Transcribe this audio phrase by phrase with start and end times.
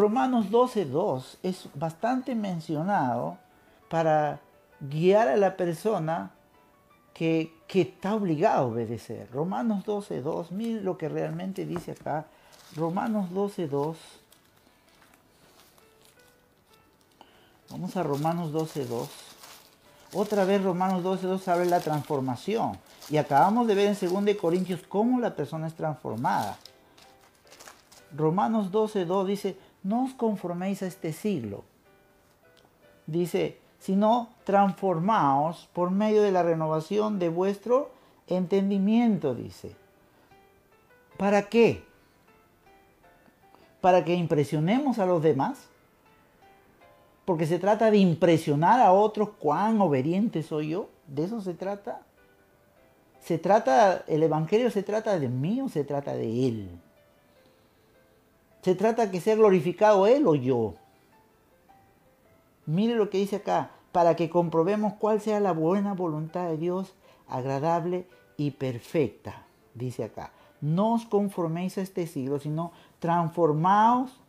[0.00, 3.36] Romanos 12.2 es bastante mencionado
[3.90, 4.40] para
[4.80, 6.30] guiar a la persona
[7.12, 9.28] que, que está obligada a obedecer.
[9.30, 12.24] Romanos 12.2, miren lo que realmente dice acá.
[12.74, 13.96] Romanos 12.2.
[17.68, 19.06] Vamos a Romanos 12.2.
[20.14, 22.78] Otra vez Romanos 12.2 habla de la transformación.
[23.10, 26.56] Y acabamos de ver en 2 Corintios cómo la persona es transformada.
[28.16, 31.64] Romanos 12.2 dice, no os conforméis a este siglo.
[33.06, 37.90] Dice, sino transformaos por medio de la renovación de vuestro
[38.26, 39.74] entendimiento, dice.
[41.16, 41.82] ¿Para qué?
[43.80, 45.68] ¿Para que impresionemos a los demás?
[47.24, 50.88] Porque se trata de impresionar a otros cuán obediente soy yo.
[51.06, 52.02] ¿De eso se trata?
[53.20, 56.70] Se trata, el Evangelio se trata de mí o se trata de Él.
[58.62, 60.74] Se trata que sea glorificado Él o yo.
[62.66, 66.94] Mire lo que dice acá, para que comprobemos cuál sea la buena voluntad de Dios,
[67.28, 69.44] agradable y perfecta.
[69.74, 74.20] Dice acá, no os conforméis a este siglo, sino transformaos,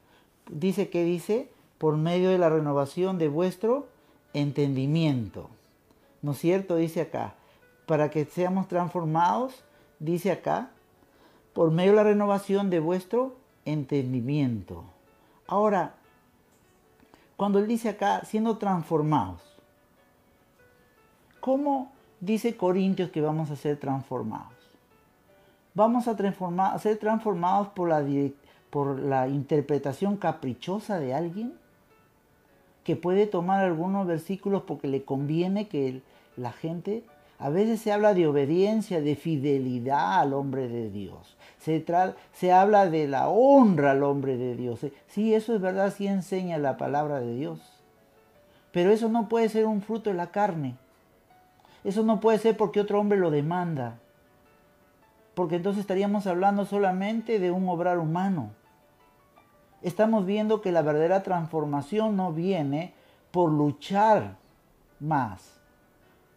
[0.49, 3.87] dice que dice, por medio de la renovación de vuestro
[4.33, 5.49] entendimiento.
[6.21, 6.75] ¿No es cierto?
[6.75, 7.35] Dice acá,
[7.85, 9.63] para que seamos transformados,
[9.99, 10.69] dice acá,
[11.53, 14.83] por medio de la renovación de vuestro entendimiento.
[15.47, 15.95] Ahora,
[17.37, 19.41] cuando él dice acá, siendo transformados,
[21.39, 24.53] ¿cómo dice Corintios que vamos a ser transformados?
[25.73, 28.05] Vamos a, transformar, a ser transformados por la,
[28.69, 31.53] por la interpretación caprichosa de alguien
[32.83, 36.01] que puede tomar algunos versículos porque le conviene que
[36.35, 37.03] la gente
[37.41, 41.35] a veces se habla de obediencia, de fidelidad al hombre de Dios.
[41.57, 44.85] Se, habla de la honra al hombre de Dios.
[45.07, 47.59] Sí, eso es verdad, sí enseña la palabra de Dios.
[48.71, 50.75] Pero eso no puede ser un fruto de la carne.
[51.83, 53.97] Eso no puede ser porque otro hombre lo demanda.
[55.33, 58.51] Porque entonces estaríamos hablando solamente de un obrar humano.
[59.81, 62.93] Estamos viendo que la verdadera transformación no viene
[63.31, 64.35] por luchar
[64.99, 65.60] más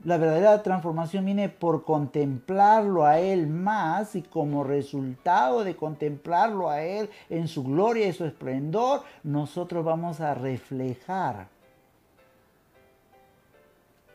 [0.05, 6.83] la verdadera transformación viene por contemplarlo a Él más y como resultado de contemplarlo a
[6.83, 11.49] Él en su gloria y su esplendor, nosotros vamos a reflejar.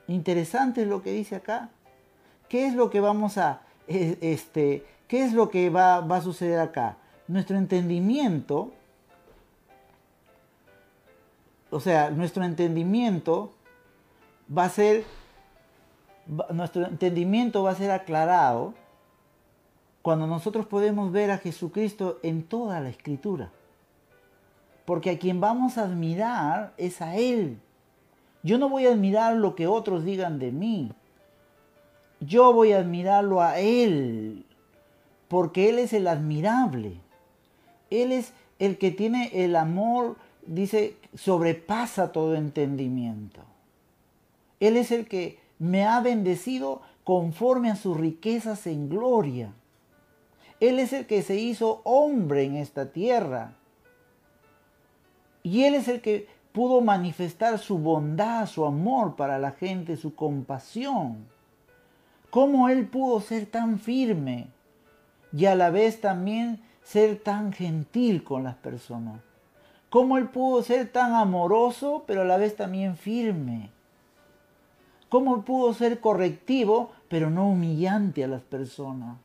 [0.08, 1.70] Interesante lo que dice acá.
[2.48, 6.60] ¿Qué es lo que vamos a, e, este, qué es lo que va a suceder
[6.60, 6.98] acá?
[7.28, 8.72] Nuestro entendimiento,
[11.70, 13.54] o sea, nuestro entendimiento
[14.56, 15.04] va a ser
[16.51, 18.73] nuestro entendimiento va a ser aclarado
[20.01, 23.51] cuando nosotros podemos ver a Jesucristo en toda la escritura.
[24.85, 27.59] Porque a quien vamos a admirar es a Él.
[28.41, 30.91] Yo no voy a admirar lo que otros digan de mí.
[32.19, 34.46] Yo voy a admirarlo a Él.
[35.28, 36.94] Porque Él es el admirable.
[37.90, 43.41] Él es el que tiene el amor, dice, sobrepasa todo entendimiento.
[44.59, 49.53] Él es el que me ha bendecido conforme a sus riquezas en gloria.
[50.59, 53.53] Él es el que se hizo hombre en esta tierra.
[55.44, 60.16] Y Él es el que pudo manifestar su bondad, su amor para la gente, su
[60.16, 61.28] compasión.
[62.30, 64.47] ¿Cómo Él pudo ser tan firme
[65.31, 69.22] y a la vez también ser tan gentil con las personas?
[69.90, 73.72] ¿Cómo Él pudo ser tan amoroso pero a la vez también firme?
[75.09, 79.18] ¿Cómo pudo ser correctivo, pero no humillante a las personas?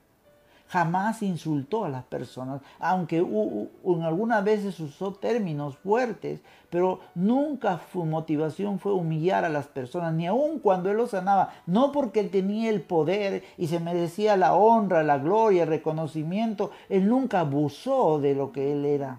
[0.66, 6.40] Jamás insultó a las personas, aunque algunas veces usó términos fuertes,
[6.70, 11.52] pero nunca su motivación fue humillar a las personas, ni aun cuando él los sanaba,
[11.66, 16.70] no porque él tenía el poder y se merecía la honra, la gloria, el reconocimiento,
[16.88, 19.18] él nunca abusó de lo que él era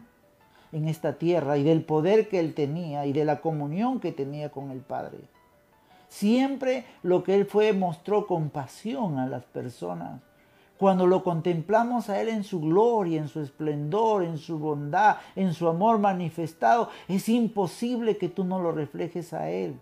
[0.71, 4.49] en esta tierra y del poder que él tenía y de la comunión que tenía
[4.49, 5.19] con el Padre.
[6.15, 10.21] Siempre lo que Él fue mostró compasión a las personas.
[10.77, 15.53] Cuando lo contemplamos a Él en su gloria, en su esplendor, en su bondad, en
[15.53, 19.77] su amor manifestado, es imposible que tú no lo reflejes a Él.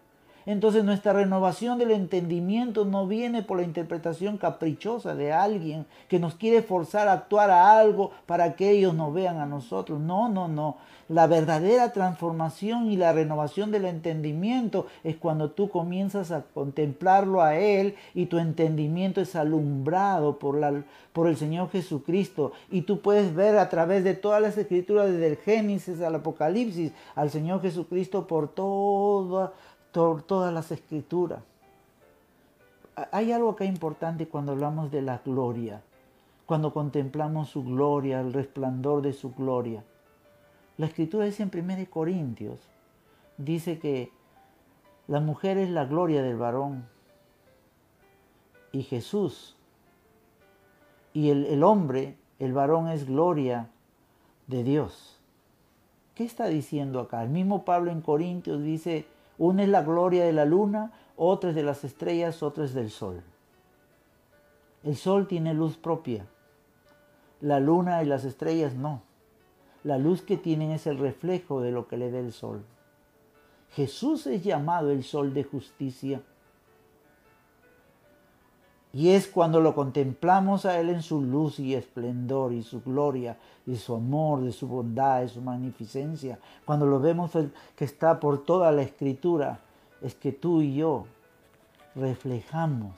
[0.48, 6.34] Entonces nuestra renovación del entendimiento no viene por la interpretación caprichosa de alguien que nos
[6.34, 10.00] quiere forzar a actuar a algo para que ellos nos vean a nosotros.
[10.00, 10.78] No, no, no.
[11.10, 17.58] La verdadera transformación y la renovación del entendimiento es cuando tú comienzas a contemplarlo a
[17.58, 20.58] Él y tu entendimiento es alumbrado por,
[21.12, 22.54] por el Señor Jesucristo.
[22.72, 26.94] Y tú puedes ver a través de todas las escrituras, desde el Génesis al Apocalipsis,
[27.16, 29.52] al Señor Jesucristo por toda,
[29.92, 31.40] todas las escrituras.
[33.12, 35.82] Hay algo es importante cuando hablamos de la gloria,
[36.46, 39.84] cuando contemplamos su gloria, el resplandor de su gloria.
[40.78, 42.60] La escritura dice en 1 Corintios,
[43.38, 44.12] dice que
[45.08, 46.88] la mujer es la gloria del varón
[48.72, 49.56] y Jesús
[51.14, 53.70] y el, hombre, el varón es gloria
[54.48, 55.20] de Dios.
[56.16, 57.24] ¿Qué está diciendo acá?
[57.24, 59.06] El mismo Pablo en Corintios dice,
[59.38, 62.90] una es la gloria de la luna, otra es de las estrellas, otra es del
[62.90, 63.22] sol.
[64.84, 66.26] El sol tiene luz propia,
[67.42, 69.02] la luna y las estrellas no.
[69.84, 72.64] La luz que tienen es el reflejo de lo que le da el sol.
[73.72, 76.22] Jesús es llamado el sol de justicia.
[78.94, 83.38] Y es cuando lo contemplamos a Él en su luz y esplendor y su gloria
[83.66, 87.32] y su amor, de su bondad y su magnificencia, cuando lo vemos
[87.76, 89.60] que está por toda la escritura,
[90.02, 91.06] es que tú y yo
[91.96, 92.94] reflejamos.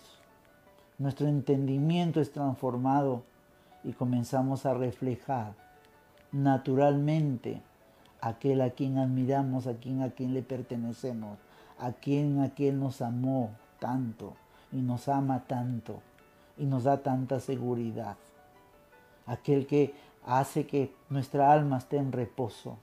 [0.98, 3.24] Nuestro entendimiento es transformado
[3.86, 5.65] y comenzamos a reflejar
[6.36, 7.62] naturalmente
[8.20, 11.40] aquel a quien admiramos, a quien a quien le pertenecemos,
[11.80, 14.34] a quien a quien nos amó tanto
[14.72, 16.02] y nos ama tanto
[16.58, 18.18] y nos da tanta seguridad.
[19.26, 19.94] Aquel que
[20.26, 22.78] hace que nuestra alma esté en reposo.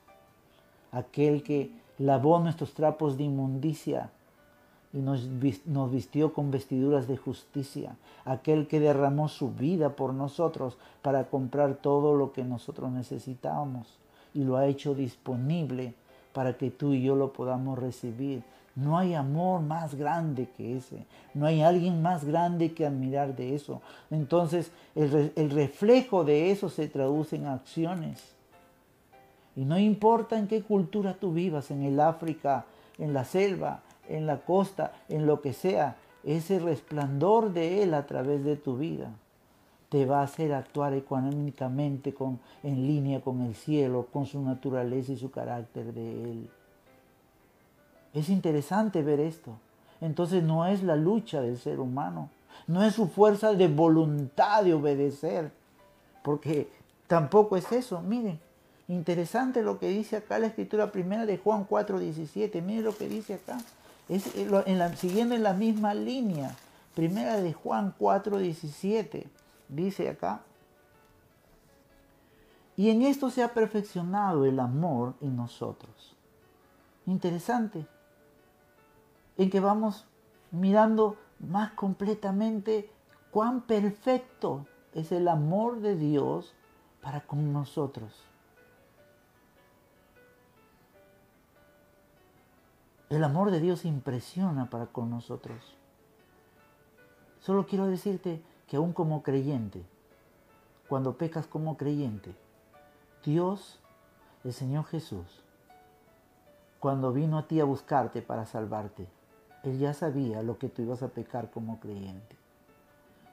[0.91, 4.11] Aquel que lavó nuestros trapos de inmundicia
[4.93, 5.27] y nos,
[5.67, 11.77] nos vistió con vestiduras de justicia, aquel que derramó su vida por nosotros para comprar
[11.77, 13.87] todo lo que nosotros necesitábamos
[14.35, 15.95] y lo ha hecho disponible
[16.33, 18.43] para que tú y yo lo podamos recibir.
[18.75, 21.05] No hay amor más grande que ese.
[21.35, 23.83] No hay alguien más grande que admirar de eso.
[24.11, 28.33] Entonces el, el, reflejo de eso se traduce en acciones.
[29.55, 32.65] Y no importa en qué cultura tú vivas, en el África,
[32.97, 38.07] en la selva, en la costa, en lo que sea, ese resplandor de Él a
[38.07, 39.11] través de tu vida
[39.93, 45.13] te va a hacer actuar económicamente con, en línea con el cielo, con su naturaleza
[45.13, 46.51] y su carácter de Él.
[48.15, 49.53] Es interesante ver esto.
[50.01, 52.31] Entonces no es la lucha del ser humano,
[52.67, 55.53] no es su fuerza de voluntad de obedecer,
[56.23, 56.69] porque
[57.07, 58.01] tampoco es eso.
[58.01, 58.41] Miren,
[58.89, 62.63] interesante lo que dice acá la escritura primera de Juan 4, 17.
[62.63, 63.59] Miren lo que dice acá.
[64.09, 66.55] Es en siguiendo en la misma línea.
[66.95, 69.29] Primera de Juan 4, 17.
[69.69, 70.43] Dice acá.
[72.77, 76.17] Y en esto se ha perfeccionado el amor en nosotros.
[77.07, 77.87] Interesante.
[79.37, 80.07] En que vamos
[80.51, 82.91] mirando más completamente
[83.31, 86.55] cuán perfecto es el amor de Dios
[87.01, 88.32] para con nosotros.
[93.13, 95.77] El amor de Dios impresiona para con nosotros.
[97.41, 99.85] Solo quiero decirte que aún como creyente,
[100.89, 102.35] cuando pecas como creyente,
[103.23, 103.81] Dios,
[104.45, 105.45] el Señor Jesús,
[106.81, 109.07] cuando vino a ti a buscarte para salvarte,
[109.63, 112.39] Él ya sabía lo que tú ibas a pecar como creyente.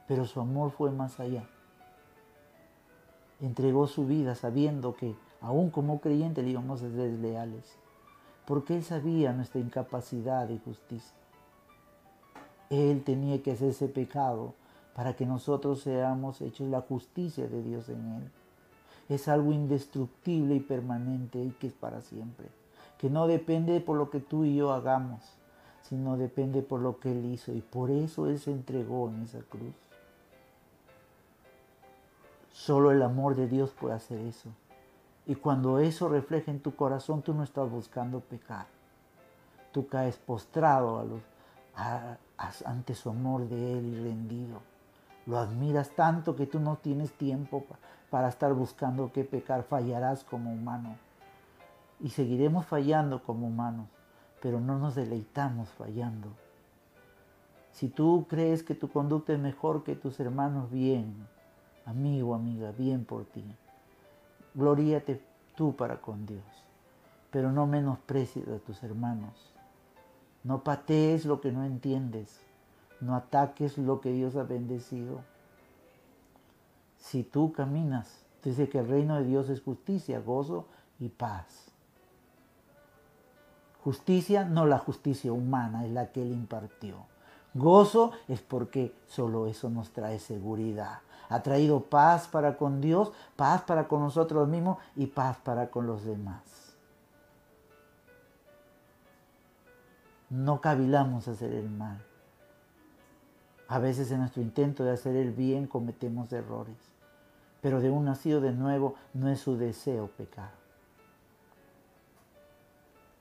[0.09, 1.47] Pero su amor fue más allá.
[3.39, 7.79] Entregó su vida sabiendo que aún como creyente le íbamos a ser desleales
[8.49, 11.13] porque Él sabía nuestra incapacidad de justicia.
[12.71, 14.55] Él tenía que hacerse pecado
[14.95, 18.31] para que nosotros seamos hechos la justicia de Dios en Él.
[19.07, 22.47] Es algo indestructible y permanente y que es para siempre.
[22.97, 25.21] Que no depende por lo que tú y yo hagamos,
[25.83, 27.53] sino depende por lo que Él hizo.
[27.53, 29.75] Y por eso Él se entregó en esa cruz.
[32.51, 34.49] Solo el amor de Dios puede hacer eso.
[35.29, 38.65] Y cuando eso refleja en tu corazón, tú no estás buscando pecar.
[39.71, 41.21] Tú caes postrado
[42.65, 44.59] ante su amor de Él y rendido.
[45.27, 47.63] Lo admiras tanto que tú no tienes tiempo
[48.09, 49.61] para estar buscando qué pecar.
[49.61, 50.95] Fallarás como humano.
[51.99, 53.87] Y seguiremos fallando como humanos,
[54.41, 56.29] pero no nos deleitamos fallando.
[57.71, 61.27] Si tú crees que tu conducta es mejor que tus hermanos, bien,
[61.85, 63.45] amigo, amiga, bien por ti
[64.53, 65.21] gloríate
[65.55, 66.43] tú para con Dios,
[67.31, 69.53] pero no menosprecies a tus hermanos.
[70.43, 72.41] No patees lo que no entiendes.
[73.01, 75.21] No ataques lo que Dios ha bendecido.
[76.97, 80.67] Si tú caminas, dice que el reino de Dios es justicia, gozo
[80.99, 81.71] y paz.
[83.83, 87.05] Justicia, no la justicia humana, es la que Él impartió.
[87.53, 90.99] Gozo es porque solo eso nos trae seguridad.
[91.29, 95.85] Ha traído paz para con Dios, paz para con nosotros mismos y paz para con
[95.85, 96.75] los demás.
[100.29, 102.03] No cavilamos hacer el mal.
[103.67, 106.77] A veces en nuestro intento de hacer el bien cometemos errores,
[107.61, 110.51] pero de un nacido de nuevo no es su deseo pecar.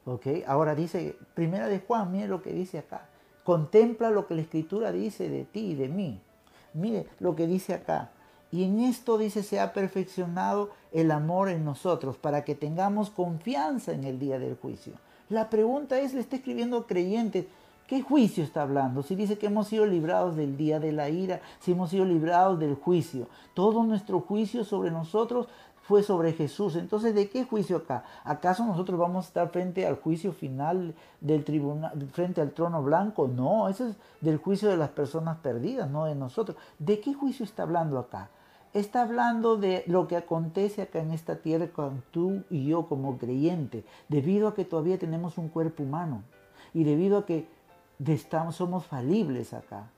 [0.06, 0.26] ¿Ok?
[0.46, 3.08] Ahora dice, primera de Juan, mire lo que dice acá.
[3.44, 6.22] Contempla lo que la escritura dice de ti y de mí.
[6.74, 8.10] Mire lo que dice acá.
[8.50, 13.92] Y en esto dice, se ha perfeccionado el amor en nosotros para que tengamos confianza
[13.92, 14.94] en el día del juicio.
[15.28, 17.44] La pregunta es, le está escribiendo creyentes,
[17.86, 19.02] ¿qué juicio está hablando?
[19.02, 22.58] Si dice que hemos sido librados del día de la ira, si hemos sido librados
[22.58, 23.28] del juicio.
[23.52, 25.48] Todo nuestro juicio sobre nosotros
[25.88, 26.76] fue sobre Jesús.
[26.76, 28.04] Entonces, ¿de qué juicio acá?
[28.22, 33.26] ¿Acaso nosotros vamos a estar frente al juicio final del tribunal, frente al trono blanco?
[33.26, 36.58] No, eso es del juicio de las personas perdidas, no de nosotros.
[36.78, 38.28] ¿De qué juicio está hablando acá?
[38.74, 43.16] Está hablando de lo que acontece acá en esta tierra con tú y yo como
[43.16, 46.22] creyente, debido a que todavía tenemos un cuerpo humano
[46.74, 47.48] y debido a que
[48.06, 49.88] estamos, somos falibles acá.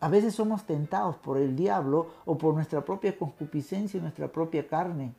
[0.00, 4.66] A veces somos tentados por el diablo o por nuestra propia concupiscencia y nuestra propia
[4.66, 5.14] carne.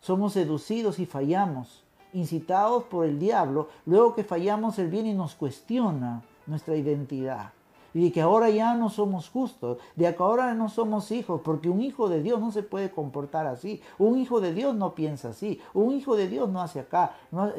[0.00, 1.82] Somos seducidos y fallamos,
[2.12, 7.52] incitados por el diablo, luego que fallamos el bien y nos cuestiona nuestra identidad.
[7.94, 11.70] Y de que ahora ya no somos justos, de que ahora no somos hijos, porque
[11.70, 13.80] un hijo de Dios no se puede comportar así.
[13.98, 15.60] Un hijo de Dios no piensa así.
[15.72, 17.14] Un hijo de Dios no hace acá.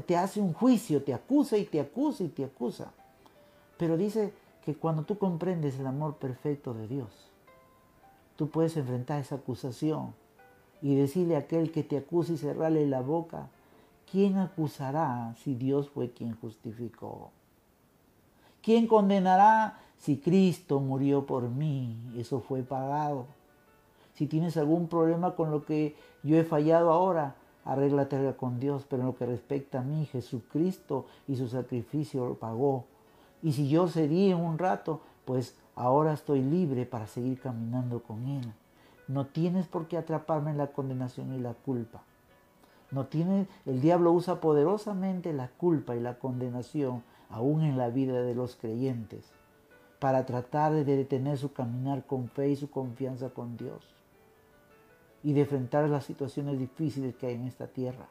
[0.05, 2.91] te hace un juicio, te acusa y te acusa y te acusa.
[3.77, 4.33] Pero dice
[4.65, 7.29] que cuando tú comprendes el amor perfecto de Dios,
[8.35, 10.15] tú puedes enfrentar esa acusación
[10.81, 13.47] y decirle a aquel que te acusa y cerrarle la boca,
[14.11, 17.29] ¿quién acusará si Dios fue quien justificó?
[18.63, 21.95] ¿Quién condenará si Cristo murió por mí?
[22.17, 23.27] Eso fue pagado.
[24.15, 29.03] Si tienes algún problema con lo que yo he fallado ahora, arréglatela con Dios, pero
[29.03, 32.85] en lo que respecta a mí, Jesucristo y su sacrificio lo pagó
[33.45, 38.25] y si yo cedí en un rato, pues ahora estoy libre para seguir caminando con
[38.25, 38.51] Él.
[39.07, 42.01] No tienes por qué atraparme en la condenación y la culpa.
[42.89, 48.23] No tiene, el diablo usa poderosamente la culpa y la condenación, aún en la vida
[48.23, 49.31] de los creyentes,
[49.99, 53.93] para tratar de detener su caminar con fe y su confianza con Dios
[55.21, 58.07] y de enfrentar las situaciones difíciles que hay en esta tierra.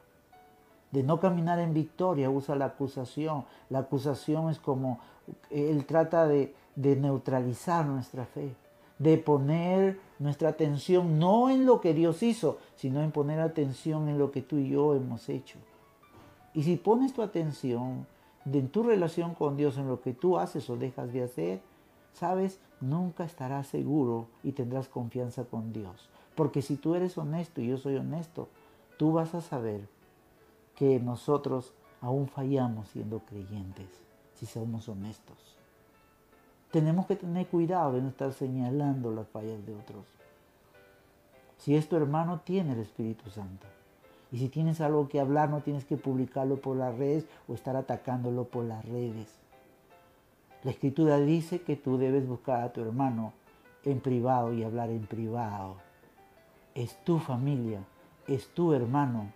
[0.95, 3.43] De no caminar en victoria, usa la acusación.
[3.69, 5.01] La acusación es como
[5.49, 8.55] él trata de, neutralizar nuestra fe,
[8.97, 14.17] de poner nuestra atención no en lo que Dios hizo, sino en poner atención en
[14.17, 15.59] lo que tú y yo hemos hecho.
[16.53, 18.07] Y si pones tu atención
[18.45, 21.61] en tu relación con Dios, en lo que tú haces o dejas de hacer,
[22.13, 26.07] sabes, nunca estarás seguro y tendrás confianza con Dios.
[26.35, 28.47] Porque si tú eres honesto y yo soy honesto,
[28.97, 29.93] tú vas a saber
[30.75, 33.87] que nosotros aún fallamos siendo creyentes
[34.35, 35.57] si somos honestos.
[36.71, 40.05] Tenemos que tener cuidado de no estar señalando las fallas de otros.
[41.57, 43.65] Si es tu hermano, tiene el Espíritu Santo.
[44.31, 47.75] Y si tienes algo que hablar, no tienes que publicarlo por las redes o estar
[47.75, 49.39] atacándolo por las redes.
[50.63, 53.33] La escritura dice que tú debes buscar a tu hermano
[53.83, 55.77] en privado y hablar en privado.
[56.73, 57.79] Es tu familia,
[58.27, 59.31] es tu hermano,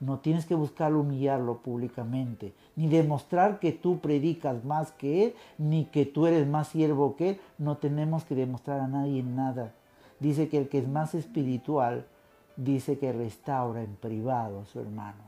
[0.00, 5.86] no tienes que buscar humillarlo públicamente, ni demostrar que tú predicas más que él, ni
[5.86, 7.40] que tú eres más siervo que él.
[7.58, 9.74] No tenemos que demostrar a nadie nada.
[10.20, 12.06] Dice que el que es más espiritual,
[12.56, 15.22] dice que restaura en privado a su hermano,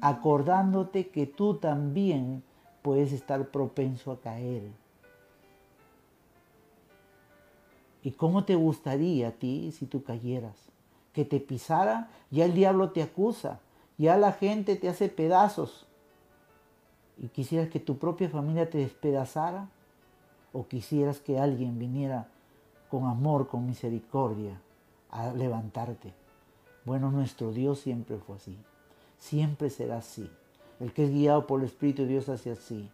[0.00, 2.44] acordándote que tú también
[2.82, 4.62] puedes estar propenso a caer.
[8.04, 10.56] ¿Y cómo te gustaría a ti si tú cayeras?
[11.12, 13.60] Que te pisara, ya el diablo te acusa
[14.02, 15.86] ya la gente te hace pedazos.
[17.18, 19.68] ¿Y quisieras que tu propia familia te despedazara?
[20.52, 22.26] ¿O quisieras que alguien viniera
[22.90, 24.60] con amor, con misericordia,
[25.08, 26.12] a levantarte?
[26.84, 28.58] Bueno, nuestro Dios siempre fue así.
[29.18, 30.28] Siempre será así.
[30.80, 32.90] El que es guiado por el Espíritu de Dios hace así.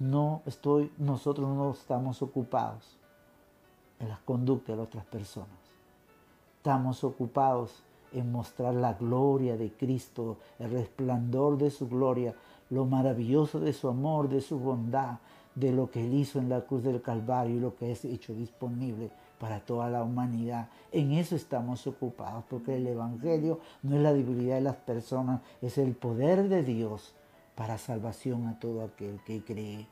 [0.00, 2.96] No estoy, nosotros no estamos ocupados
[4.00, 5.56] en las conductas de otras personas.
[6.56, 7.83] Estamos ocupados
[8.14, 12.34] en mostrar la gloria de Cristo, el resplandor de su gloria,
[12.70, 15.18] lo maravilloso de su amor, de su bondad,
[15.54, 18.34] de lo que Él hizo en la cruz del Calvario y lo que es hecho
[18.34, 20.68] disponible para toda la humanidad.
[20.90, 25.78] En eso estamos ocupados, porque el Evangelio no es la debilidad de las personas, es
[25.78, 27.14] el poder de Dios
[27.54, 29.86] para salvación a todo aquel que cree.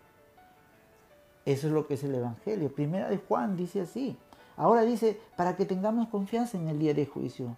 [1.45, 2.73] Eso es lo que es el Evangelio.
[2.73, 4.17] Primera de Juan dice así.
[4.57, 7.57] Ahora dice, para que tengamos confianza en el día de juicio.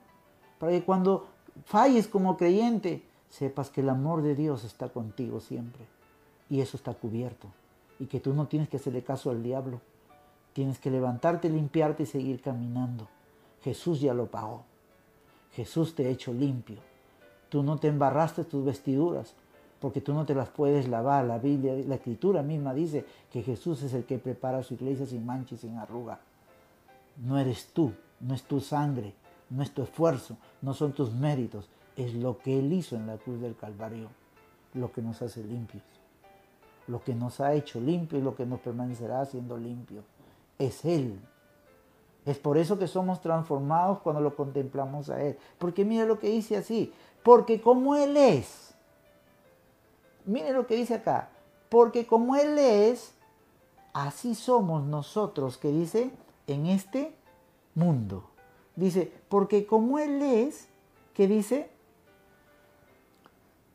[0.64, 1.26] Para que cuando
[1.66, 5.84] falles como creyente, sepas que el amor de Dios está contigo siempre.
[6.48, 7.48] Y eso está cubierto.
[7.98, 9.82] Y que tú no tienes que hacerle caso al diablo.
[10.54, 13.08] Tienes que levantarte, limpiarte y seguir caminando.
[13.62, 14.62] Jesús ya lo pagó.
[15.52, 16.78] Jesús te ha hecho limpio.
[17.50, 19.34] Tú no te embarraste tus vestiduras
[19.80, 21.26] porque tú no te las puedes lavar.
[21.26, 25.26] La Biblia, la escritura misma dice que Jesús es el que prepara su iglesia sin
[25.26, 26.20] mancha y sin arruga.
[27.22, 29.12] No eres tú, no es tu sangre,
[29.54, 33.18] no es tu esfuerzo, no son tus méritos, es lo que Él hizo en la
[33.18, 34.08] cruz del Calvario,
[34.74, 35.84] lo que nos hace limpios.
[36.88, 40.04] Lo que nos ha hecho limpios y lo que nos permanecerá haciendo limpios
[40.58, 41.20] es Él.
[42.26, 45.38] Es por eso que somos transformados cuando lo contemplamos a Él.
[45.58, 46.92] Porque mire lo que dice así.
[47.22, 48.74] Porque como Él es,
[50.26, 51.30] mire lo que dice acá.
[51.68, 53.14] Porque como Él es,
[53.92, 56.10] así somos nosotros, que dice,
[56.46, 57.14] en este
[57.74, 58.33] mundo.
[58.76, 60.68] Dice, porque como Él es,
[61.14, 61.70] que dice,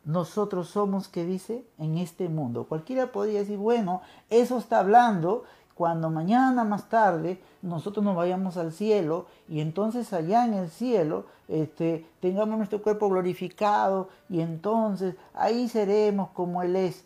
[0.04, 2.66] nosotros somos, que dice, en este mundo.
[2.66, 5.44] Cualquiera podría decir, bueno, eso está hablando
[5.80, 11.26] cuando mañana más tarde nosotros nos vayamos al cielo y entonces allá en el cielo
[11.48, 17.06] este, tengamos nuestro cuerpo glorificado y entonces ahí seremos como Él es.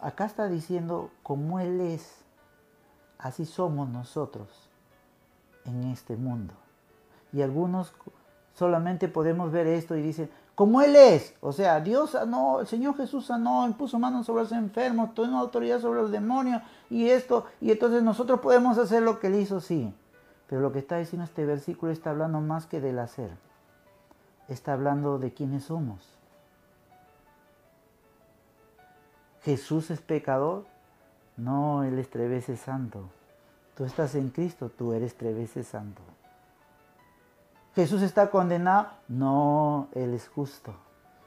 [0.00, 2.16] Acá está diciendo como Él es,
[3.16, 4.48] así somos nosotros
[5.64, 6.54] en este mundo.
[7.32, 7.92] Y algunos
[8.54, 11.34] solamente podemos ver esto y dicen, como Él es.
[11.40, 15.80] O sea, Dios sanó, el Señor Jesús sanó, impuso manos sobre los enfermos, tuvo autoridad
[15.80, 19.94] sobre los demonios y esto, y entonces nosotros podemos hacer lo que Él hizo, sí.
[20.48, 23.30] Pero lo que está diciendo este versículo está hablando más que del hacer.
[24.48, 26.20] Está hablando de quiénes somos.
[29.42, 30.66] Jesús es pecador.
[31.36, 33.08] No, Él es tres veces santo.
[33.76, 36.02] Tú estás en Cristo, tú eres tres veces santo.
[37.80, 38.88] Jesús está condenado.
[39.08, 40.74] No, Él es justo.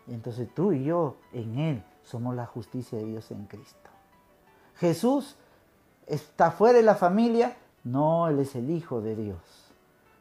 [0.08, 3.90] Entonces tú y yo en Él somos la justicia de Dios en Cristo.
[4.76, 5.36] Jesús
[6.06, 7.58] está fuera de la familia.
[7.84, 9.40] No, Él es el Hijo de Dios.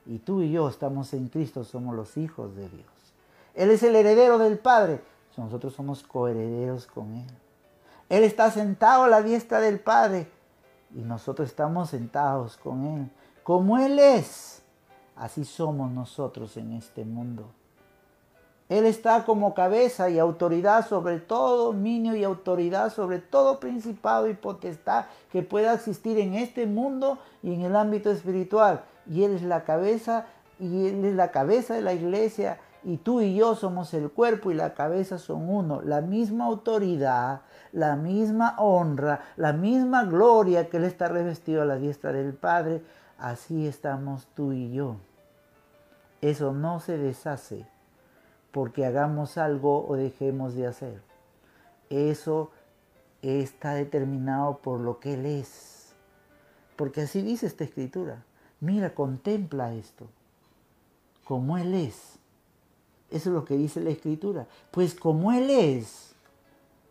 [0.06, 2.86] Y tú y yo estamos en Cristo, somos los hijos de Dios.
[3.54, 5.02] Él es el heredero del Padre.
[5.36, 7.30] Nosotros somos coherederos con Él.
[8.08, 10.30] Él está sentado a la diestra del Padre
[10.94, 13.10] y nosotros estamos sentados con Él.
[13.42, 14.61] Como Él es,
[15.16, 17.50] Así somos nosotros en este mundo.
[18.68, 24.34] Él está como cabeza y autoridad sobre todo dominio y autoridad sobre todo principado y
[24.34, 28.82] potestad que pueda existir en este mundo y en el ámbito espiritual.
[29.06, 30.24] Y Él es la cabeza
[30.58, 34.50] y Él es la cabeza de la iglesia y tú y yo somos el cuerpo
[34.50, 35.82] y la cabeza son uno.
[35.82, 41.76] La misma autoridad, la misma honra, la misma gloria que Él está revestido a la
[41.76, 42.82] diestra del Padre
[43.22, 44.96] Así estamos tú y yo.
[46.22, 47.64] Eso no se deshace
[48.50, 51.00] porque hagamos algo o dejemos de hacer.
[51.88, 52.50] Eso
[53.22, 55.94] está determinado por lo que Él es.
[56.74, 58.24] Porque así dice esta escritura.
[58.58, 60.08] Mira, contempla esto.
[61.22, 62.18] Como Él es.
[63.08, 64.48] Eso es lo que dice la escritura.
[64.72, 66.16] Pues como Él es,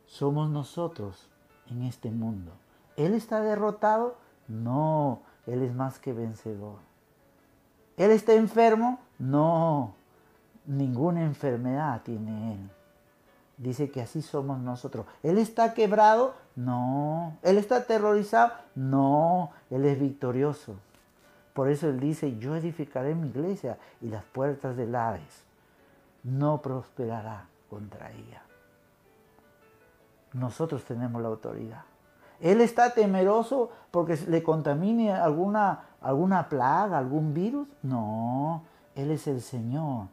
[0.06, 1.28] somos nosotros
[1.70, 2.54] en este mundo.
[2.96, 4.16] ¿Él está derrotado?
[4.48, 6.80] No, él es más que vencedor.
[7.98, 9.00] ¿Él está enfermo?
[9.20, 9.94] No,
[10.66, 12.70] ninguna enfermedad tiene Él.
[13.58, 15.06] Dice que así somos nosotros.
[15.22, 16.34] ¿Él está quebrado?
[16.56, 17.38] No.
[17.44, 18.54] ¿Él está aterrorizado?
[18.74, 19.52] No.
[19.70, 20.76] Él es victorioso.
[21.54, 25.44] Por eso Él dice, yo edificaré mi iglesia y las puertas del Hades
[26.24, 28.42] no prosperará contra ella.
[30.34, 31.84] Nosotros tenemos la autoridad.
[32.42, 37.68] Él está temeroso porque le contamine alguna, alguna plaga, algún virus.
[37.84, 38.64] No,
[38.96, 40.08] Él es el Señor.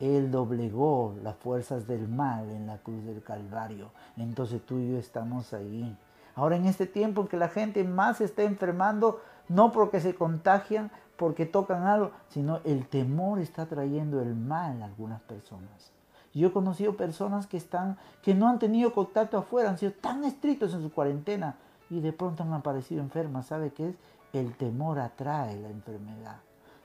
[0.00, 3.90] Él doblegó las fuerzas del mal en la cruz del Calvario.
[4.16, 5.96] Entonces tú y yo estamos ahí.
[6.34, 10.90] Ahora en este tiempo en que la gente más está enfermando, no porque se contagian,
[11.16, 15.92] porque tocan algo, sino el temor está trayendo el mal a algunas personas.
[16.34, 20.24] Yo he conocido personas que están, que no han tenido contacto afuera, han sido tan
[20.24, 21.56] estrictos en su cuarentena,
[21.90, 23.46] y de pronto han aparecido enfermas.
[23.46, 23.94] ¿Sabe qué es?
[24.32, 26.36] El temor atrae la enfermedad.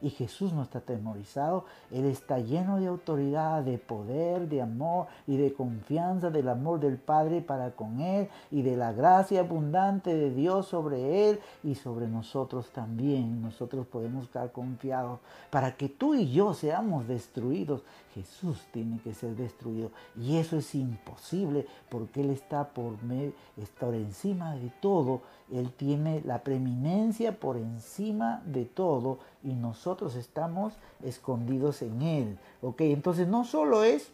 [0.02, 5.38] Y Jesús no está atemorizado, Él está lleno de autoridad, de poder, de amor y
[5.38, 10.32] de confianza del amor del Padre para con Él y de la gracia abundante de
[10.32, 13.44] Dios sobre Él y sobre nosotros también.
[13.44, 15.20] Nosotros podemos estar confiados
[15.52, 17.84] para que tú y yo seamos destruidos.
[18.14, 23.88] Jesús tiene que ser destruido y eso es imposible porque Él está por, medio, está
[23.88, 25.22] por encima de todo.
[25.52, 32.40] Él tiene la preeminencia por encima de todo y nosotros estamos escondidos en Él.
[32.62, 32.82] ¿Ok?
[32.82, 34.12] Entonces no solo es,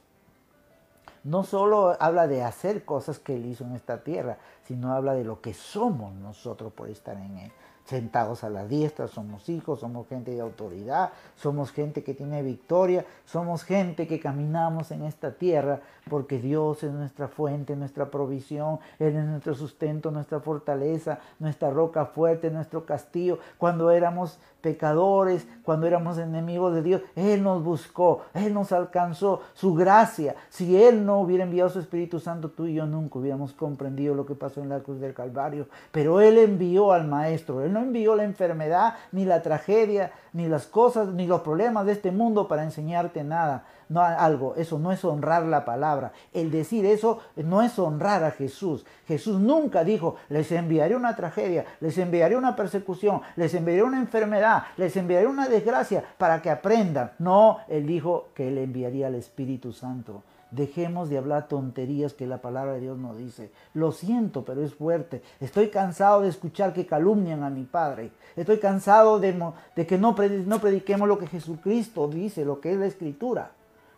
[1.24, 5.24] no solo habla de hacer cosas que Él hizo en esta tierra, sino habla de
[5.24, 7.52] lo que somos nosotros por estar en Él
[7.88, 13.06] sentados a la diestra, somos hijos, somos gente de autoridad, somos gente que tiene victoria,
[13.26, 19.16] somos gente que caminamos en esta tierra porque Dios es nuestra fuente, nuestra provisión, Él
[19.16, 23.40] es nuestro sustento, nuestra fortaleza, nuestra roca fuerte, nuestro castillo.
[23.58, 29.74] Cuando éramos pecadores, cuando éramos enemigos de Dios, Él nos buscó, Él nos alcanzó, su
[29.74, 30.36] gracia.
[30.50, 34.26] Si Él no hubiera enviado su Espíritu Santo, tú y yo nunca hubiéramos comprendido lo
[34.26, 35.68] que pasó en la cruz del Calvario.
[35.92, 40.66] Pero Él envió al Maestro, Él no envió la enfermedad, ni la tragedia, ni las
[40.68, 45.04] cosas, ni los problemas de este mundo para enseñarte nada no algo, eso no es
[45.06, 46.12] honrar la palabra.
[46.34, 48.86] El decir eso no es honrar a Jesús.
[49.08, 54.64] Jesús nunca dijo, les enviaré una tragedia, les enviaré una persecución, les enviaré una enfermedad,
[54.78, 57.12] les enviaré una desgracia para que aprendan.
[57.20, 60.24] No, él dijo que él enviaría al Espíritu Santo.
[60.52, 63.52] Dejemos de hablar tonterías que la palabra de Dios nos dice.
[63.74, 65.22] Lo siento, pero es fuerte.
[65.40, 68.12] Estoy cansado de escuchar que calumnian a mi Padre.
[68.36, 69.36] Estoy cansado de,
[69.88, 73.52] que no, no prediquemos lo que Jesucristo dice, lo que es la Escritura.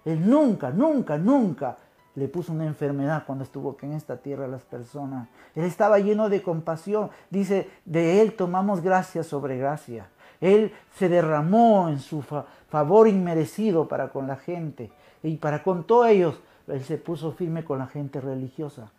[0.05, 1.77] Él nunca, nunca, nunca
[2.15, 5.27] le puso una enfermedad cuando estuvo aquí en esta tierra a las personas.
[5.55, 7.09] Él estaba lleno de compasión.
[7.29, 10.09] Dice, de Él tomamos gracia sobre gracia.
[10.41, 14.91] Él se derramó en su favor inmerecido para con la gente.
[15.23, 18.91] Y para con todos ellos, Él se puso firme con la gente religiosa,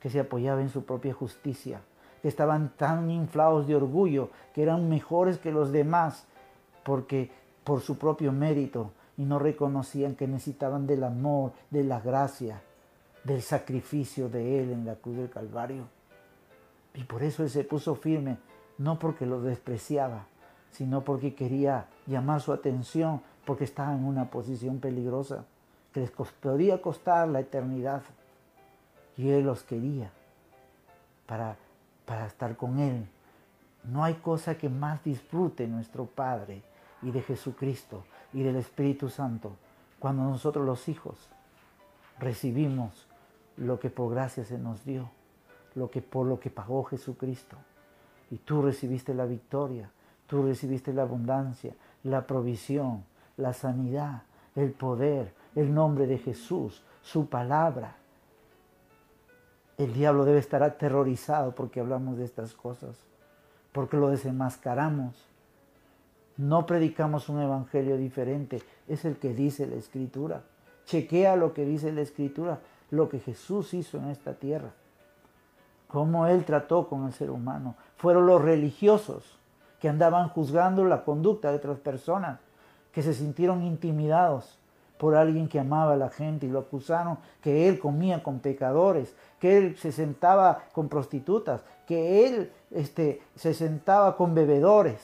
[0.00, 1.80] que se apoyaba en su propia justicia,
[2.22, 6.26] que estaban tan inflados de orgullo, que eran mejores que los demás,
[6.84, 7.30] porque
[7.64, 12.62] por su propio mérito y no reconocían que necesitaban del amor, de la gracia,
[13.24, 15.84] del sacrificio de Él en la cruz del Calvario.
[16.94, 18.38] Y por eso Él se puso firme,
[18.78, 20.26] no porque lo despreciaba,
[20.70, 25.44] sino porque quería llamar su atención, porque estaba en una posición peligrosa,
[25.98, 28.02] les podía costar la eternidad.
[29.16, 30.10] Y Él los quería
[31.26, 31.56] para,
[32.06, 33.06] para estar con Él.
[33.84, 36.62] No hay cosa que más disfrute nuestro Padre
[37.02, 39.56] y de Jesucristo y del Espíritu Santo
[39.98, 41.28] cuando nosotros los hijos
[42.18, 43.06] recibimos
[43.56, 45.10] lo que por gracia se nos dio,
[45.74, 47.56] lo que por lo que pagó Jesucristo.
[48.30, 49.90] Y tú recibiste la victoria,
[50.26, 53.04] tú recibiste la abundancia, la provisión,
[53.36, 54.22] la sanidad,
[54.54, 57.96] el poder, el nombre de Jesús, su palabra.
[59.76, 62.96] El diablo debe estar aterrorizado porque hablamos de estas cosas,
[63.72, 65.28] porque lo desenmascaramos
[66.38, 70.42] no predicamos un evangelio diferente, es el que dice la escritura.
[70.86, 74.70] Chequea lo que dice la escritura, lo que Jesús hizo en esta tierra,
[75.88, 77.74] cómo Él trató con el ser humano.
[77.96, 79.36] Fueron los religiosos
[79.80, 82.38] que andaban juzgando la conducta de otras personas,
[82.92, 84.58] que se sintieron intimidados
[84.98, 89.14] por alguien que amaba a la gente y lo acusaron que él comía con pecadores,
[89.38, 95.00] que él se sentaba con prostitutas, que él este, se sentaba con bebedores.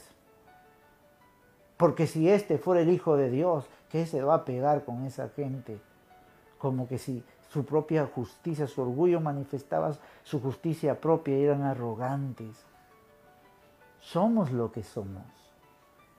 [1.77, 5.29] Porque si este fuera el Hijo de Dios, ¿qué se va a pegar con esa
[5.29, 5.81] gente?
[6.59, 9.93] Como que si su propia justicia, su orgullo manifestaba
[10.25, 12.65] su justicia propia y eran arrogantes.
[14.01, 15.23] Somos lo que somos.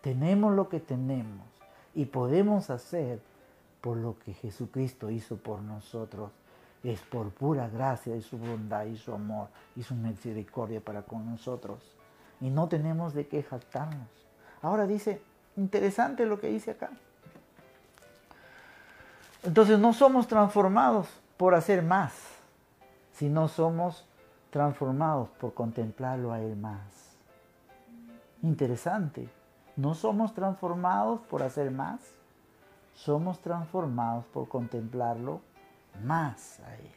[0.02, 1.46] Tenemos lo que tenemos
[1.94, 3.20] y podemos hacer
[3.86, 6.32] por lo que Jesucristo hizo por nosotros.
[6.84, 11.30] Es por pura gracia de su bondad y su amor y su misericordia para con
[11.30, 11.80] nosotros.
[12.42, 14.10] Y no tenemos de qué jactarnos.
[14.62, 15.22] Ahora dice,
[15.58, 16.90] Interesante lo que dice acá.
[19.44, 22.14] Entonces no somos transformados por hacer más,
[23.14, 24.06] sino somos
[24.50, 26.80] transformados por contemplarlo a Él más.
[28.42, 29.30] Interesante.
[29.78, 32.00] No somos transformados por hacer más,
[32.96, 35.42] somos transformados por contemplarlo
[36.04, 36.92] más a Él.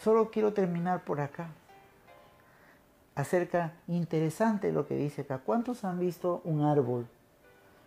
[0.00, 1.48] Solo quiero terminar por acá.
[3.16, 5.38] Acerca, interesante lo que dice acá.
[5.38, 7.06] ¿Cuántos han visto un árbol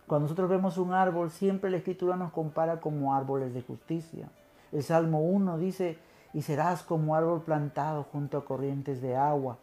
[0.08, 4.30] cuando nosotros vemos un árbol, siempre la escritura nos compara como árboles de justicia.
[4.72, 5.98] El Salmo 1 dice,
[6.34, 9.58] y serás como árbol plantado junto a corrientes de agua,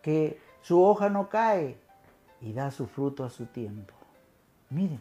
[0.00, 1.78] que su hoja no cae
[2.40, 3.92] y da su fruto a su tiempo.
[4.70, 5.00] Miren,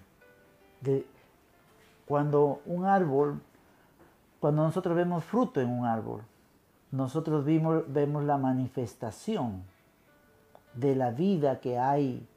[0.81, 1.05] de
[2.05, 3.41] cuando un árbol,
[4.39, 6.21] cuando nosotros vemos fruto en un árbol,
[6.91, 9.63] nosotros vemos la manifestación
[10.73, 12.27] de la vida que hay,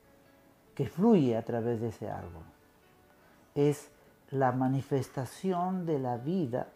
[0.74, 2.42] que fluye a través de ese árbol.
[3.54, 3.90] Es
[4.30, 6.68] la manifestación de la vida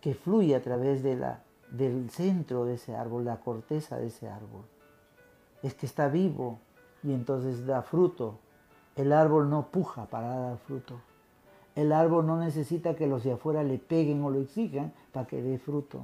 [0.00, 4.28] que fluye a través de la, del centro de ese árbol, la corteza de ese
[4.28, 4.64] árbol.
[5.62, 6.58] Es que está vivo
[7.02, 8.38] y entonces da fruto.
[8.94, 11.00] El árbol no puja para dar fruto.
[11.76, 15.42] El árbol no necesita que los de afuera le peguen o lo exijan para que
[15.42, 16.00] dé fruto.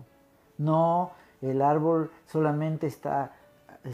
[0.58, 3.32] No, el árbol solamente está,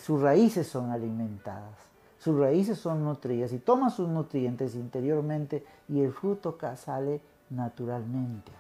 [0.01, 1.77] sus raíces son alimentadas,
[2.19, 8.51] sus raíces son nutridas y toma sus nutrientes interiormente y el fruto sale naturalmente.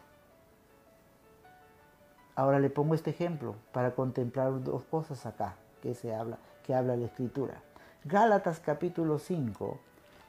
[2.36, 6.96] Ahora le pongo este ejemplo para contemplar dos cosas acá que se habla, que habla
[6.96, 7.60] la escritura.
[8.04, 9.76] Gálatas capítulo 5,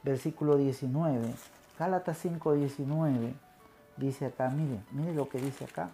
[0.02, 1.32] versículo 19.
[1.80, 3.32] Gálatas 5, 19
[3.96, 5.88] dice acá, mire, mire lo que dice acá.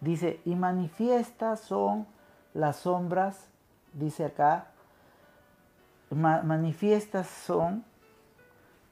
[0.00, 2.06] Dice, y manifiestas son
[2.54, 3.48] las sombras,
[3.92, 4.68] dice acá,
[6.08, 7.84] manifiestas son,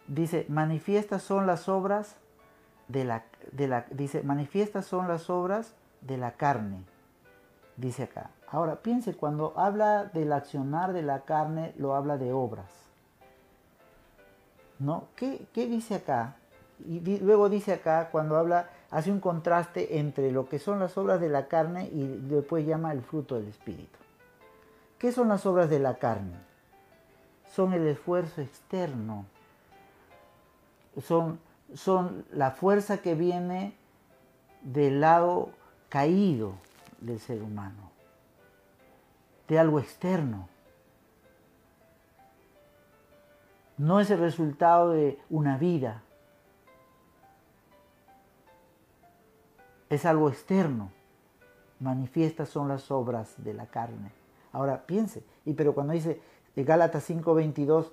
[0.07, 2.17] dice, manifiestas son las obras
[2.89, 6.85] de la, de la, dice, manifiestas son las obras de la carne,
[7.79, 8.29] dice acá.
[8.49, 12.82] Ahora, piense, cuando habla del accionar de la carne, lo habla de obras.
[14.83, 15.05] ¿No?
[15.15, 16.35] ¿Qué, qué dice acá?
[16.85, 21.21] Y luego dice acá, cuando habla, hace un contraste entre lo que son las obras
[21.21, 23.99] de la carne y después llama el fruto del Espíritu.
[24.99, 26.37] ¿Qué son las obras de la carne?
[27.55, 29.27] Son el esfuerzo externo,
[31.07, 31.39] son,
[31.75, 33.77] son la fuerza que viene
[34.63, 35.51] del lado
[35.89, 36.55] caído
[37.01, 37.93] del ser humano,
[39.47, 40.49] de algo externo.
[43.83, 46.05] No es el resultado de una vida,
[49.91, 50.93] es algo externo.
[51.81, 54.13] Manifiestas son las obras de la carne.
[54.53, 56.21] Ahora piense, y pero cuando dice
[56.55, 57.91] Gálatas 5:22,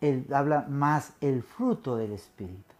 [0.00, 2.76] él habla más el fruto del Espíritu.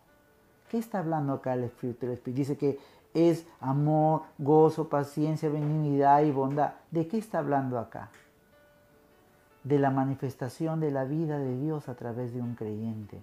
[0.68, 2.38] ¿Qué está hablando acá el fruto del Espíritu?
[2.38, 2.78] Dice que
[3.12, 6.74] es amor, gozo, paciencia, benignidad y bondad.
[6.92, 8.10] ¿De qué está hablando acá?
[9.64, 13.20] De la manifestación de la vida de Dios a través de un creyente.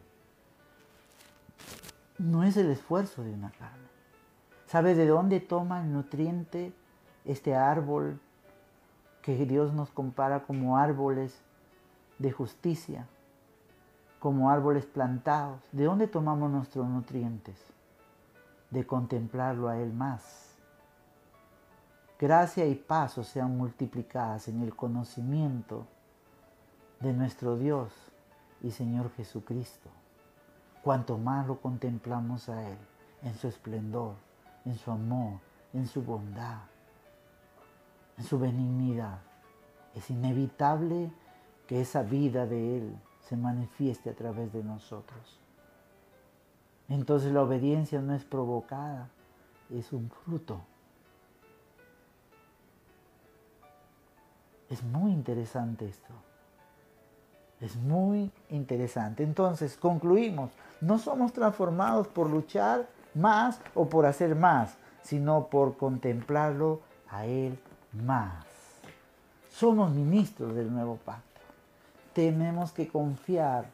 [2.17, 3.87] No es el esfuerzo de una carne.
[4.67, 6.73] ¿Sabe de dónde toma el nutriente
[7.25, 8.19] este árbol
[9.21, 11.41] que Dios nos compara como árboles
[12.19, 13.07] de justicia,
[14.19, 15.59] como árboles plantados?
[15.71, 17.57] ¿De dónde tomamos nuestros nutrientes?
[18.69, 20.55] De contemplarlo a Él más.
[22.19, 25.87] Gracia y paso sean multiplicadas en el conocimiento
[26.99, 27.91] de nuestro Dios
[28.61, 29.89] y Señor Jesucristo.
[30.83, 32.77] Cuanto más lo contemplamos a Él
[33.21, 34.15] en su esplendor
[34.65, 35.39] en su amor,
[35.73, 36.61] en su bondad,
[38.17, 39.19] en su benignidad.
[39.95, 41.11] Es inevitable
[41.67, 45.39] que esa vida de Él se manifieste a través de nosotros.
[46.87, 49.09] Entonces la obediencia no es provocada,
[49.69, 50.61] es un fruto.
[54.69, 56.13] Es muy interesante esto.
[57.61, 59.23] Es muy interesante.
[59.23, 60.51] Entonces, concluimos.
[60.81, 67.59] No somos transformados por luchar más o por hacer más, sino por contemplarlo a Él
[67.91, 68.45] más.
[69.51, 71.41] Somos ministros del nuevo pacto.
[72.13, 73.65] Tenemos que confiar,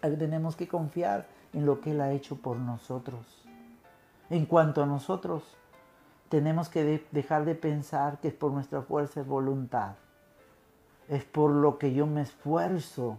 [0.00, 3.44] tenemos que confiar en lo que Él ha hecho por nosotros.
[4.30, 5.42] En cuanto a nosotros,
[6.28, 9.94] tenemos que dejar de pensar que es por nuestra fuerza y voluntad.
[11.08, 13.18] Es por lo que yo me esfuerzo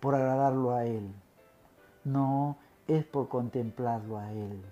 [0.00, 1.12] por agradarlo a Él.
[2.04, 2.56] No,
[2.88, 4.62] es por contemplarlo a Él.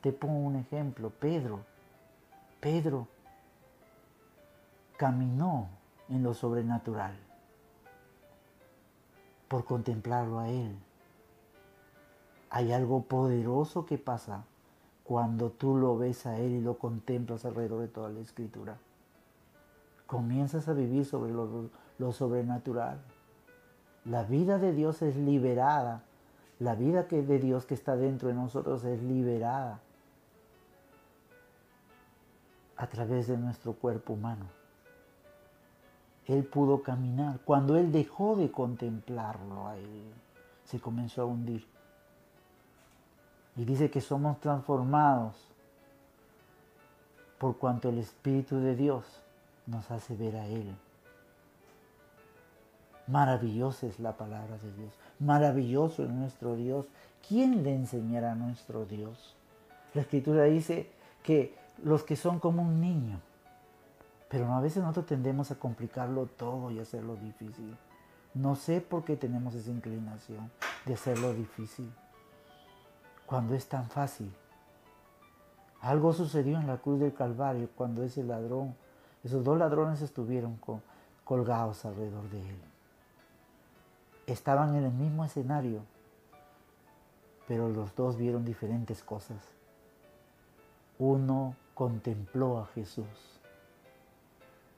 [0.00, 1.60] Te pongo un ejemplo, Pedro.
[2.60, 3.08] Pedro
[4.96, 5.68] caminó
[6.08, 7.16] en lo sobrenatural
[9.48, 10.76] por contemplarlo a Él.
[12.50, 14.44] Hay algo poderoso que pasa
[15.04, 18.78] cuando tú lo ves a Él y lo contemplas alrededor de toda la escritura.
[20.14, 23.00] Comienzas a vivir sobre lo, sobrenatural.
[24.04, 26.04] La vida de Dios es liberada
[26.60, 29.80] la vida que de Dios que está dentro de nosotros es liberada
[32.76, 34.46] a través de nuestro cuerpo humano.
[36.26, 37.40] Él pudo caminar.
[37.44, 39.68] Cuando él dejó de contemplarlo
[40.64, 41.66] se comenzó a hundir.
[43.56, 45.36] Y dice que somos transformados
[47.38, 49.23] por cuanto el Espíritu de Dios
[49.66, 50.74] nos hace ver a Él.
[53.06, 54.94] Maravillosa es la palabra de Dios.
[55.18, 56.86] Maravilloso es nuestro Dios.
[57.26, 59.36] ¿Quién le enseñará a nuestro Dios?
[59.92, 60.90] La escritura dice
[61.22, 63.20] que los que son como un niño,
[64.28, 67.76] pero a veces nosotros tendemos a complicarlo todo y hacerlo difícil.
[68.34, 70.50] No sé por qué tenemos esa inclinación
[70.86, 71.90] de hacerlo difícil,
[73.26, 74.32] cuando es tan fácil.
[75.80, 78.74] Algo sucedió en la cruz del Calvario cuando ese ladrón,
[79.24, 80.60] esos dos ladrones estuvieron
[81.24, 82.56] colgados alrededor de él.
[84.26, 85.80] Estaban en el mismo escenario,
[87.48, 89.38] pero los dos vieron diferentes cosas.
[90.98, 93.06] Uno contempló a Jesús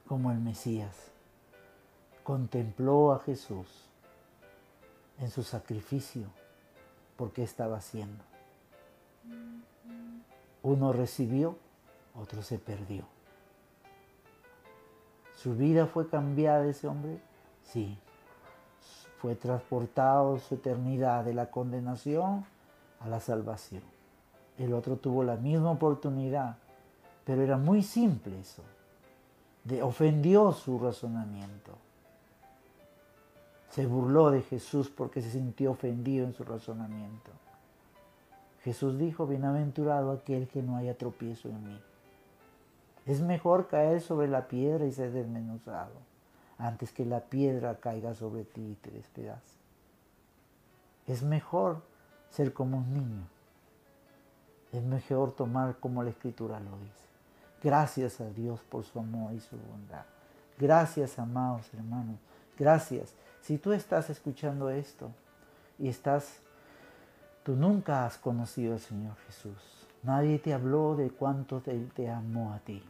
[0.07, 1.11] como el Mesías.
[2.23, 3.67] Contempló a Jesús
[5.19, 6.27] en su sacrificio
[7.17, 8.23] porque estaba haciendo.
[10.63, 11.57] Uno recibió,
[12.15, 13.16] otro se perdió.
[15.37, 17.21] ¿Su vida fue cambiada ese hombre?
[17.63, 17.99] Sí.
[19.21, 22.45] Fue transportado su eternidad de la condenación
[23.01, 23.83] a la salvación.
[24.59, 26.57] El otro tuvo la misma oportunidad,
[27.25, 28.63] pero era muy simple eso.
[29.65, 31.73] De, ofendió su razonamiento.
[33.71, 37.31] Se burló de Jesús porque se sintió ofendido en su razonamiento.
[38.63, 41.81] Jesús dijo, bienaventurado aquel que no haya tropiezo en mí.
[43.07, 45.93] Es mejor caer sobre la piedra y ser desmenuzado
[46.59, 49.55] antes que la piedra caiga sobre ti y te despedace.
[51.07, 51.83] Es mejor
[52.31, 53.27] ser como un niño.
[54.73, 57.07] Es mejor tomar como la escritura lo dice.
[57.63, 60.05] Gracias a Dios por su amor y su bondad.
[60.59, 62.19] Gracias, amados hermanos.
[62.59, 63.15] Gracias.
[63.41, 65.13] Si tú estás escuchando esto
[65.79, 66.41] y estás,
[67.45, 69.87] tú nunca has conocido al Señor Jesús.
[70.03, 72.83] Nadie te habló de cuánto Él te amó a ti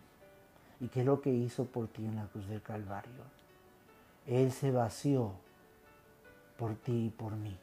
[0.81, 3.25] y qué es lo que hizo por ti en la cruz del Calvario.
[4.27, 5.33] Él se vació
[6.59, 7.57] por ti y por mí.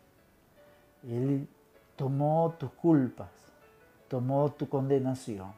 [1.08, 1.47] Él
[1.95, 3.30] tomó tus culpas,
[4.08, 5.52] tomó tu condenación,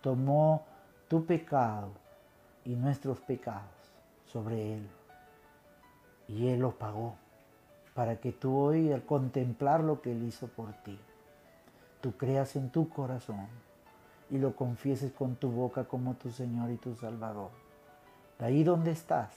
[0.00, 0.64] tomó
[1.08, 1.90] tu pecado
[2.64, 3.70] y nuestros pecados
[4.26, 4.88] sobre Él.
[6.28, 7.14] Y Él lo pagó
[7.94, 10.98] para que tú hoy al contemplar lo que Él hizo por ti,
[12.00, 13.48] tú creas en tu corazón
[14.30, 17.50] y lo confieses con tu boca como tu Señor y tu Salvador.
[18.38, 19.34] De ahí donde estás,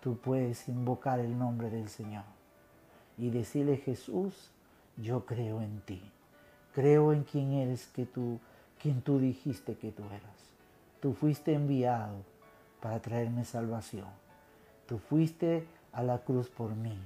[0.00, 2.24] tú puedes invocar el nombre del Señor
[3.18, 4.50] y decirle Jesús,
[4.96, 6.02] yo creo en ti.
[6.74, 8.38] Creo en quien eres que tú,
[8.80, 10.54] quien tú dijiste que tú eras.
[11.00, 12.16] Tú fuiste enviado
[12.80, 14.08] para traerme salvación.
[14.86, 16.98] Tú fuiste a la cruz por mí.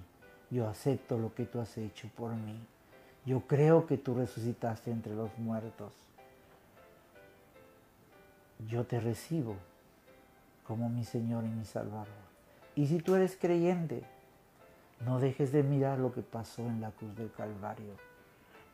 [0.50, 2.60] Yo acepto lo que tú has hecho por mí.
[3.24, 5.92] Yo creo que tú resucitaste entre los muertos.
[8.68, 9.56] Yo te recibo
[10.66, 12.06] como mi Señor y mi Salvador.
[12.74, 14.02] Y si tú eres creyente,
[15.04, 17.94] no dejes de mirar lo que pasó en la cruz del Calvario.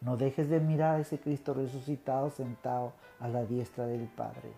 [0.01, 4.53] No dejes de mirar a ese Cristo resucitado sentado a la diestra del Padre.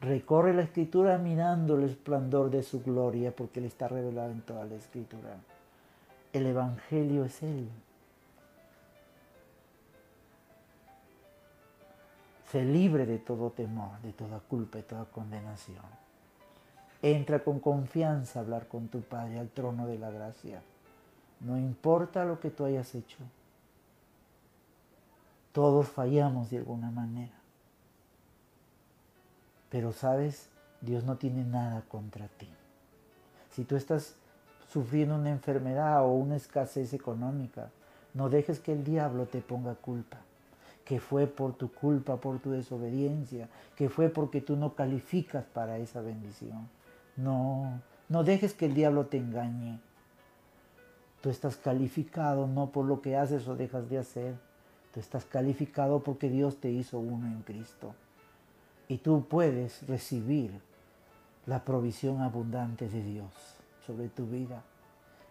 [0.00, 4.64] Recorre la escritura mirando el esplendor de su gloria porque Él está revelado en toda
[4.64, 5.36] la escritura.
[6.32, 7.68] El Evangelio es Él.
[12.50, 15.84] Sé libre de todo temor, de toda culpa y toda condenación.
[17.02, 20.62] Entra con confianza a hablar con tu Padre al trono de la gracia.
[21.40, 23.18] No importa lo que tú hayas hecho.
[25.52, 27.34] Todos fallamos de alguna manera.
[29.68, 30.48] Pero sabes,
[30.80, 32.48] Dios no tiene nada contra ti.
[33.50, 34.14] Si tú estás
[34.68, 37.70] sufriendo una enfermedad o una escasez económica,
[38.14, 40.18] no dejes que el diablo te ponga culpa
[40.86, 45.78] que fue por tu culpa, por tu desobediencia, que fue porque tú no calificas para
[45.78, 46.68] esa bendición.
[47.16, 49.80] No, no dejes que el diablo te engañe.
[51.20, 54.36] Tú estás calificado no por lo que haces o dejas de hacer.
[54.94, 57.92] Tú estás calificado porque Dios te hizo uno en Cristo.
[58.86, 60.52] Y tú puedes recibir
[61.46, 63.32] la provisión abundante de Dios
[63.84, 64.62] sobre tu vida.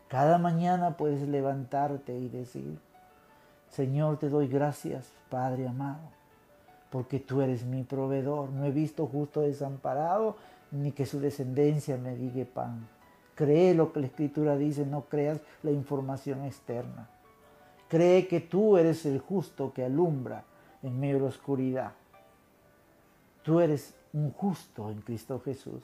[0.09, 2.77] Cada mañana puedes levantarte y decir,
[3.75, 5.99] Señor, te doy gracias, Padre amado,
[6.89, 8.49] porque tú eres mi proveedor.
[8.49, 10.37] No he visto justo desamparado,
[10.71, 12.87] ni que su descendencia me diga pan.
[13.35, 17.09] Cree lo que la Escritura dice, no creas la información externa.
[17.89, 20.45] Cree que tú eres el justo que alumbra
[20.81, 21.91] en medio de oscuridad.
[23.43, 25.83] Tú eres un justo en Cristo Jesús.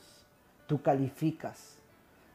[0.65, 1.75] Tú calificas.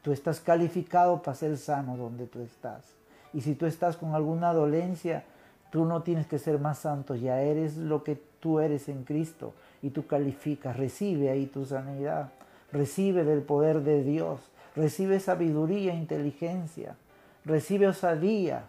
[0.02, 2.84] Tú estás calificado para ser sano donde tú estás.
[3.32, 5.24] Y si tú estás con alguna dolencia,
[5.70, 9.54] tú no tienes que ser más santo, ya eres lo que tú eres en Cristo
[9.82, 12.30] y tú calificas, recibe ahí tu sanidad,
[12.72, 14.40] recibe del poder de Dios,
[14.74, 16.96] recibe sabiduría, inteligencia,
[17.44, 18.64] recibe osadía,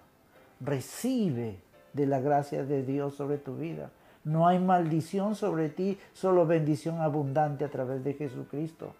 [0.59, 1.57] recibe
[1.93, 3.89] de la gracia de Dios sobre tu vida.
[4.23, 8.93] No hay maldición sobre ti, solo bendición abundante a través de Jesucristo.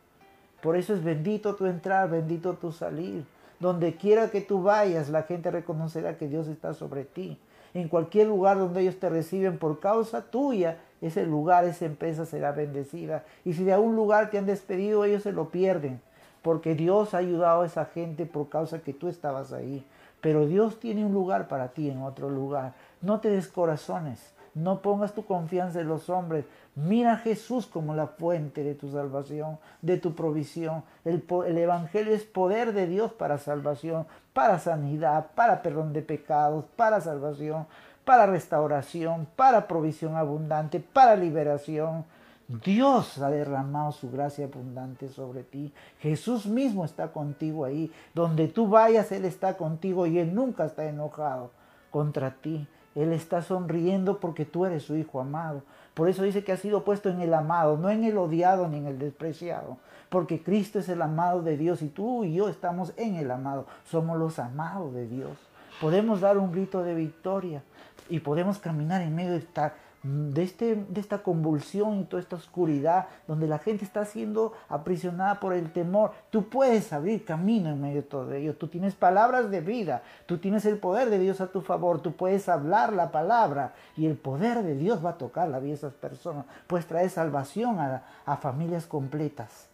[0.62, 3.26] Por eso es bendito tu entrar, bendito tu salir.
[3.60, 7.38] Donde quiera que tú vayas, la gente reconocerá que Dios está sobre ti.
[7.78, 12.52] En cualquier lugar donde ellos te reciben por causa tuya, ese lugar, esa empresa será
[12.52, 13.24] bendecida.
[13.46, 16.02] Y si de algún lugar te han despedido, ellos se lo pierden.
[16.42, 19.86] Porque Dios ha ayudado a esa gente por causa que tú estabas ahí.
[20.22, 22.74] Pero Dios tiene un lugar para ti en otro lugar.
[23.00, 24.34] No te descorazones.
[24.58, 26.46] No pongas tu confianza en los hombres.
[26.74, 30.84] Mira a Jesús como la fuente de tu salvación, de tu provisión.
[31.06, 36.66] El, el, Evangelio es poder de Dios para salvación, para sanidad, para perdón de pecados,
[36.76, 37.68] para salvación,
[38.04, 42.06] para restauración, para provisión abundante, para liberación.
[42.48, 45.72] Dios ha derramado su gracia abundante sobre ti.
[46.00, 47.92] Jesús mismo está contigo ahí.
[48.16, 51.52] Donde tú vayas, Él está contigo y Él nunca está enojado
[51.92, 52.68] contra ti.
[52.98, 55.62] Él está sonriendo porque tú eres su hijo amado.
[55.94, 58.78] Por eso dice que ha sido puesto en el amado, no en el odiado ni
[58.78, 59.78] en el despreciado.
[60.10, 63.68] Porque Cristo es el amado de Dios y tú y yo estamos en el amado.
[63.86, 65.38] Somos los amados de Dios.
[65.80, 67.62] Podemos dar un grito de victoria
[68.10, 69.76] y podemos caminar en medio de esta
[70.08, 75.40] de, este, de esta convulsión y toda esta oscuridad donde la gente está siendo aprisionada
[75.40, 76.12] por el temor.
[76.30, 78.56] Tú puedes abrir camino en medio de todo ello.
[78.56, 80.04] Tú tienes palabras de vida.
[80.26, 82.02] Tú tienes el poder de Dios a tu favor.
[82.02, 85.72] Tú puedes hablar la palabra y el poder de Dios va a tocar la vida
[85.72, 86.46] de esas personas.
[86.68, 89.68] Puedes traer salvación a, a familias completas.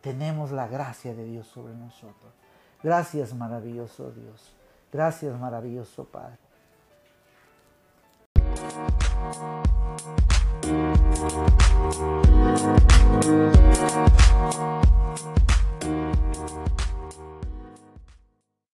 [0.00, 2.32] Tenemos la gracia de Dios sobre nosotros.
[2.82, 4.52] Gracias maravilloso Dios.
[4.92, 6.38] Gracias maravilloso Padre.
[9.18, 9.36] Thank
[16.80, 16.85] you.